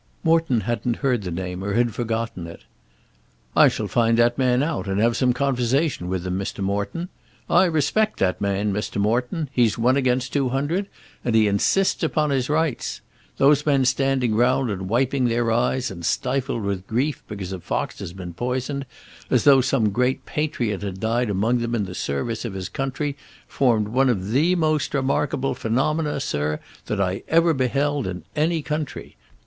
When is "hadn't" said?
0.61-0.95